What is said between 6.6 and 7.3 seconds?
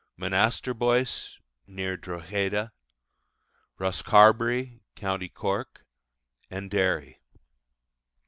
Derry.